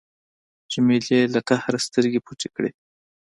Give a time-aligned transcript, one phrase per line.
[0.71, 2.71] جمیلې له قهره سترګې پټې کړې.